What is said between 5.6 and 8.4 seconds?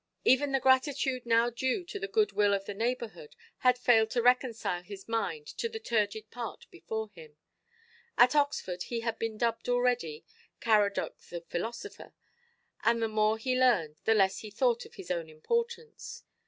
the turgid part before him. At